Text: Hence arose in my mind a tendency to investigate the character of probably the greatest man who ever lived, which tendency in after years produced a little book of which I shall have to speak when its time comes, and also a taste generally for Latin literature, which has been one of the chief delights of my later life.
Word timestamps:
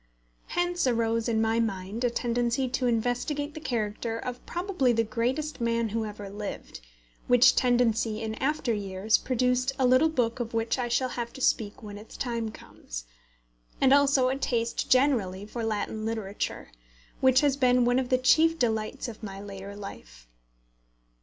Hence 0.47 0.87
arose 0.87 1.29
in 1.29 1.39
my 1.39 1.59
mind 1.59 2.03
a 2.03 2.09
tendency 2.09 2.67
to 2.69 2.87
investigate 2.87 3.53
the 3.53 3.59
character 3.59 4.17
of 4.17 4.43
probably 4.47 4.91
the 4.93 5.03
greatest 5.03 5.61
man 5.61 5.89
who 5.89 6.05
ever 6.05 6.27
lived, 6.27 6.81
which 7.27 7.55
tendency 7.55 8.19
in 8.19 8.33
after 8.41 8.73
years 8.73 9.19
produced 9.19 9.73
a 9.77 9.85
little 9.85 10.09
book 10.09 10.39
of 10.39 10.55
which 10.55 10.79
I 10.79 10.87
shall 10.87 11.09
have 11.09 11.31
to 11.33 11.41
speak 11.41 11.83
when 11.83 11.99
its 11.99 12.17
time 12.17 12.49
comes, 12.49 13.05
and 13.79 13.93
also 13.93 14.29
a 14.29 14.37
taste 14.37 14.89
generally 14.89 15.45
for 15.45 15.63
Latin 15.63 16.03
literature, 16.03 16.71
which 17.19 17.41
has 17.41 17.55
been 17.55 17.85
one 17.85 17.99
of 17.99 18.09
the 18.09 18.17
chief 18.17 18.57
delights 18.57 19.07
of 19.07 19.21
my 19.21 19.39
later 19.39 19.75
life. 19.75 20.27